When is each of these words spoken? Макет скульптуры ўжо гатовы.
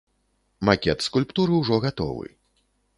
Макет 0.69 1.05
скульптуры 1.09 1.53
ўжо 1.63 1.75
гатовы. 1.87 2.27